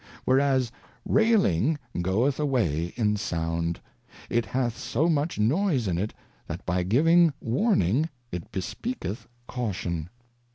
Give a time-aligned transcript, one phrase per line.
[0.25, 0.71] Whereas
[1.05, 3.79] railing goeth away in sound;
[4.31, 6.11] it hath so much noise in it,
[6.47, 10.09] that by giving warning it bespeaketh Caution.